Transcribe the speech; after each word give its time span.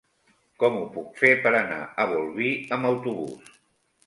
Com 0.63 0.79
ho 0.79 0.87
puc 0.95 1.11
fer 1.23 1.29
per 1.43 1.51
anar 1.59 1.77
a 2.05 2.09
Bolvir 2.15 2.49
amb 2.79 2.89
autobús? 2.95 3.55